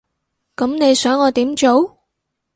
[0.55, 1.99] 噉你想我點做？